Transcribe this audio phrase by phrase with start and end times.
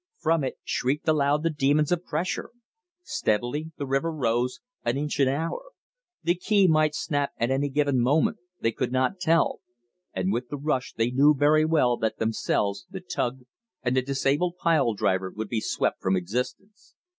[0.17, 2.49] From it shrieked aloud the demons of pressure.
[3.03, 5.61] Steadily the river rose, an inch an hour.
[6.23, 9.59] The key might snap at any given moment, they could not tell,
[10.11, 13.41] and with the rush they knew very well that themselves, the tug,
[13.83, 16.95] and the disabled piledriver would be swept from existence.